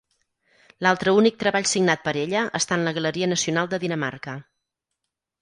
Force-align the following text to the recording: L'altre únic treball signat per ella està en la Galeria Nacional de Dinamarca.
L'altre 0.85 1.11
únic 1.17 1.37
treball 1.43 1.67
signat 1.71 2.01
per 2.07 2.13
ella 2.21 2.41
està 2.61 2.79
en 2.79 2.87
la 2.89 2.95
Galeria 2.97 3.29
Nacional 3.35 3.71
de 3.75 3.81
Dinamarca. 3.87 4.37